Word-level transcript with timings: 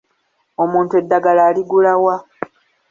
Omuntu 0.63 0.93
eddagala 1.01 1.41
aligula 1.49 1.93
wa? 2.03 2.15